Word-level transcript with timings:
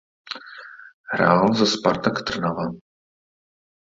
Hrál 1.13 1.53
za 1.55 1.65
Spartak 1.65 2.21
Trnava. 2.27 2.65